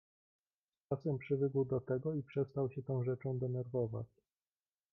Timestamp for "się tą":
2.71-3.03